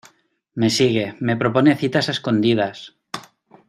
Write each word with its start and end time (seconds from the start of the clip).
me 0.55 0.69
sigue, 0.71 1.13
me 1.19 1.37
propone 1.37 1.75
citas 1.81 2.09
a 2.09 2.13
escondidas. 2.15 2.95